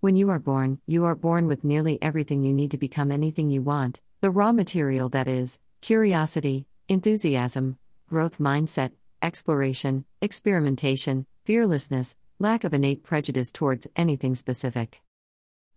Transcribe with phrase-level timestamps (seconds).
[0.00, 3.50] When you are born, you are born with nearly everything you need to become anything
[3.50, 8.92] you want the raw material that is, curiosity, enthusiasm, growth mindset,
[9.22, 15.02] exploration, experimentation, fearlessness, lack of innate prejudice towards anything specific.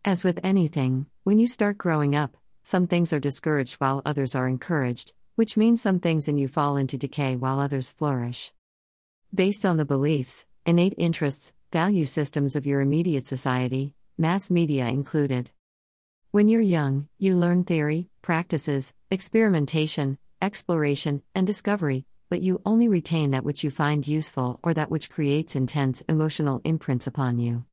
[0.06, 4.48] As with anything, when you start growing up, some things are discouraged while others are
[4.48, 8.54] encouraged, which means some things in you fall into decay while others flourish.
[9.34, 15.50] Based on the beliefs, innate interests, value systems of your immediate society, mass media included.
[16.30, 23.32] When you're young, you learn theory, practices, experimentation, exploration, and discovery, but you only retain
[23.32, 27.66] that which you find useful or that which creates intense emotional imprints upon you.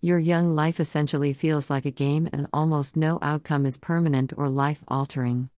[0.00, 4.48] Your young life essentially feels like a game, and almost no outcome is permanent or
[4.48, 5.50] life altering.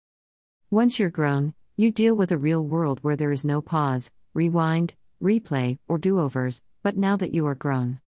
[0.71, 4.95] Once you're grown, you deal with a real world where there is no pause, rewind,
[5.21, 7.99] replay, or do overs, but now that you are grown,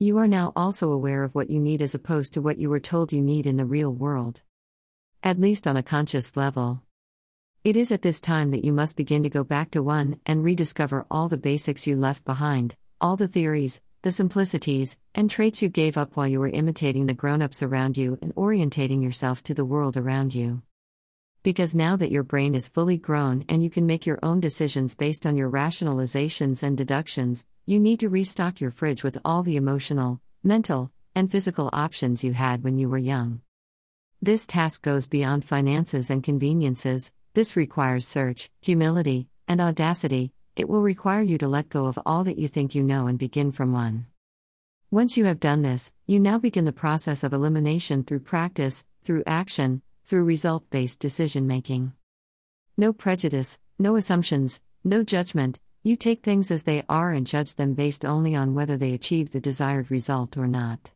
[0.00, 2.78] you are now also aware of what you need as opposed to what you were
[2.78, 4.42] told you need in the real world.
[5.24, 6.82] At least on a conscious level.
[7.64, 10.44] It is at this time that you must begin to go back to one and
[10.44, 15.68] rediscover all the basics you left behind, all the theories, the simplicities, and traits you
[15.68, 19.52] gave up while you were imitating the grown ups around you and orientating yourself to
[19.52, 20.62] the world around you.
[21.42, 24.94] Because now that your brain is fully grown and you can make your own decisions
[24.94, 29.54] based on your rationalizations and deductions, you need to restock your fridge with all the
[29.54, 33.42] emotional, mental, and physical options you had when you were young.
[34.22, 40.80] This task goes beyond finances and conveniences, this requires search, humility, and audacity, it will
[40.80, 43.74] require you to let go of all that you think you know and begin from
[43.74, 44.06] one.
[44.90, 49.22] Once you have done this, you now begin the process of elimination through practice, through
[49.26, 51.92] action, through result based decision making.
[52.78, 57.72] No prejudice, no assumptions, no judgment, you take things as they are and judge them
[57.72, 60.90] based only on whether they achieve the desired result or not.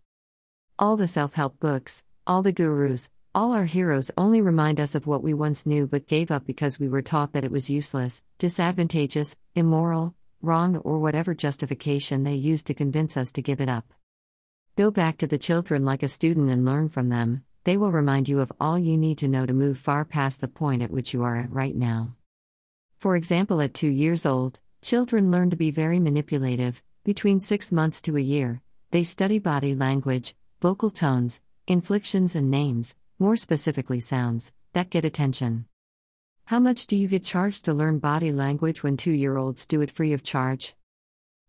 [0.79, 5.07] All the self help books, all the gurus, all our heroes only remind us of
[5.07, 8.23] what we once knew but gave up because we were taught that it was useless,
[8.39, 13.95] disadvantageous, immoral, wrong, or whatever justification they used to convince us to give it up.
[14.77, 18.29] Go back to the children like a student and learn from them, they will remind
[18.29, 21.15] you of all you need to know to move far past the point at which
[21.15, 22.17] you are at right now.
[22.99, 28.03] For example, at two years old, children learn to be very manipulative, between six months
[28.03, 28.61] to a year,
[28.91, 35.65] they study body language, vocal tones, inflections, and names more specifically sounds, that get attention.
[36.47, 39.81] How much do you get charged to learn body language when two year olds do
[39.81, 40.75] it free of charge?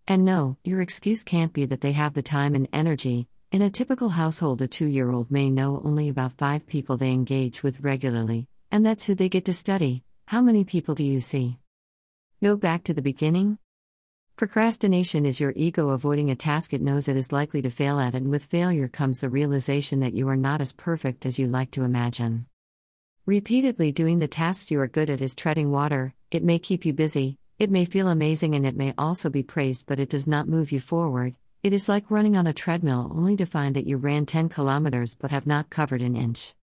[0.08, 3.28] And no, your excuse can't be that they have the time and energy.
[3.52, 7.12] In a typical household, a two year old may know only about five people they
[7.12, 10.04] engage with regularly, and that's who they get to study.
[10.28, 11.58] How many people do you see?
[12.44, 13.58] Go back to the beginning?
[14.36, 18.16] Procrastination is your ego avoiding a task it knows it is likely to fail at,
[18.16, 21.72] and with failure comes the realization that you are not as perfect as you like
[21.72, 22.46] to imagine.
[23.26, 26.92] Repeatedly doing the tasks you are good at is treading water, it may keep you
[26.92, 30.50] busy, it may feel amazing, and it may also be praised, but it does not
[30.50, 31.36] move you forward.
[31.64, 35.16] It is like running on a treadmill only to find that you ran 10 kilometers
[35.16, 36.56] but have not covered an inch.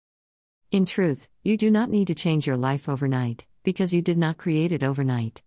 [0.70, 4.36] In truth, you do not need to change your life overnight, because you did not
[4.36, 5.42] create it overnight.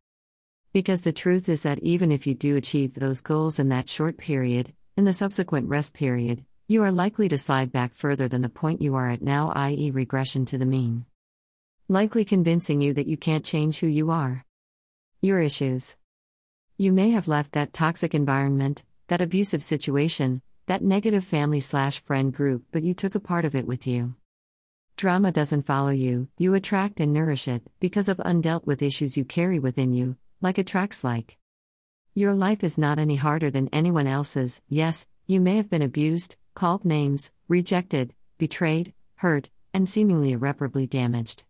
[0.74, 4.18] Because the truth is that even if you do achieve those goals in that short
[4.18, 8.50] period, in the subsequent rest period, you are likely to slide back further than the
[8.50, 11.06] point you are at now, i.e., regression to the mean.
[11.88, 14.46] Likely convincing you that you can't change who you are.
[15.22, 15.96] Your issues.
[16.76, 22.34] You may have left that toxic environment, that abusive situation, that negative family slash friend
[22.34, 24.16] group, but you took a part of it with you.
[24.98, 29.24] Drama doesn't follow you, you attract and nourish it, because of undealt with issues you
[29.24, 31.38] carry within you, like attracts like.
[32.14, 34.62] Your life is not any harder than anyone else's.
[34.68, 41.46] Yes, you may have been abused, called names, rejected, betrayed, hurt, and seemingly irreparably damaged.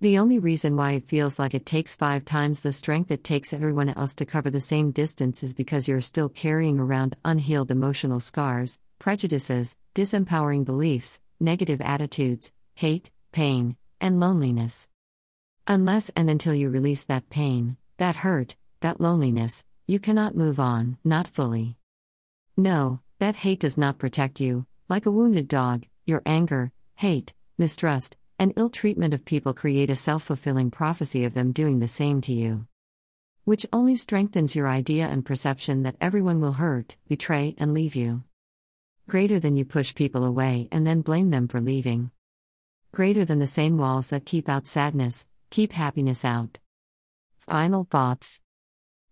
[0.00, 3.52] The only reason why it feels like it takes five times the strength it takes
[3.52, 8.20] everyone else to cover the same distance is because you're still carrying around unhealed emotional
[8.20, 14.88] scars, prejudices, disempowering beliefs, negative attitudes, hate, pain, and loneliness.
[15.66, 20.96] Unless and until you release that pain, that hurt, that loneliness, you cannot move on,
[21.04, 21.76] not fully.
[22.56, 28.16] No, that hate does not protect you, like a wounded dog, your anger, hate, mistrust,
[28.38, 32.20] and ill treatment of people create a self fulfilling prophecy of them doing the same
[32.22, 32.66] to you.
[33.44, 38.22] Which only strengthens your idea and perception that everyone will hurt, betray, and leave you.
[39.08, 42.10] Greater than you push people away and then blame them for leaving.
[42.92, 46.58] Greater than the same walls that keep out sadness, keep happiness out.
[47.48, 48.42] Final thoughts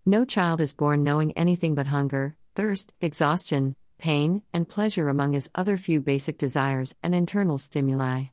[0.05, 5.49] No child is born knowing anything but hunger, thirst, exhaustion, pain, and pleasure among his
[5.55, 8.25] other few basic desires and internal stimuli.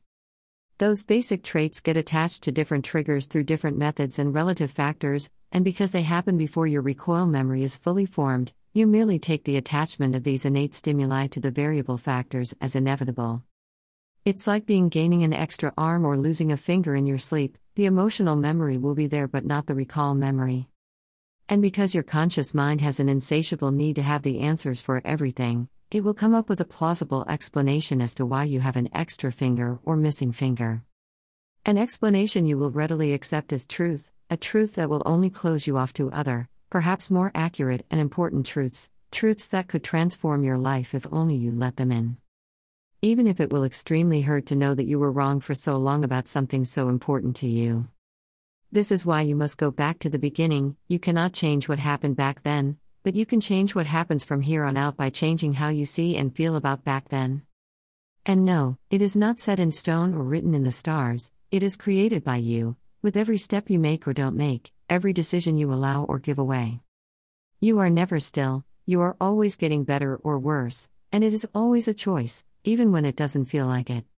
[0.76, 5.64] Those basic traits get attached to different triggers through different methods and relative factors, and
[5.64, 10.14] because they happen before your recall memory is fully formed, you merely take the attachment
[10.14, 13.42] of these innate stimuli to the variable factors as inevitable.
[14.26, 17.86] It's like being gaining an extra arm or losing a finger in your sleep, the
[17.86, 20.68] emotional memory will be there but not the recall memory.
[21.48, 25.68] And because your conscious mind has an insatiable need to have the answers for everything,
[25.90, 29.32] it will come up with a plausible explanation as to why you have an extra
[29.32, 30.82] finger or missing finger.
[31.66, 35.76] An explanation you will readily accept as truth, a truth that will only close you
[35.76, 40.94] off to other, perhaps more accurate and important truths, truths that could transform your life
[40.94, 42.18] if only you let them in.
[43.04, 46.04] Even if it will extremely hurt to know that you were wrong for so long
[46.04, 47.86] about something so important to you.
[48.72, 52.16] This is why you must go back to the beginning, you cannot change what happened
[52.16, 55.68] back then, but you can change what happens from here on out by changing how
[55.68, 57.42] you see and feel about back then.
[58.24, 61.76] And no, it is not set in stone or written in the stars, it is
[61.76, 66.04] created by you, with every step you make or don't make, every decision you allow
[66.04, 66.80] or give away.
[67.60, 71.86] You are never still, you are always getting better or worse, and it is always
[71.86, 74.04] a choice, even when it doesn't feel like it.